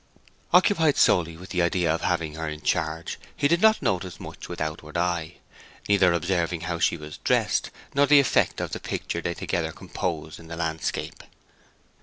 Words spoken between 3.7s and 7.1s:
notice much with outward eye, neither observing how she